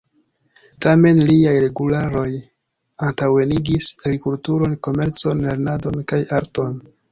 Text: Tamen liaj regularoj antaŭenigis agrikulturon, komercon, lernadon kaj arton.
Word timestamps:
Tamen 0.85 1.19
liaj 1.31 1.53
regularoj 1.63 2.23
antaŭenigis 3.09 3.91
agrikulturon, 4.07 4.77
komercon, 4.91 5.47
lernadon 5.49 6.03
kaj 6.15 6.23
arton. 6.43 6.85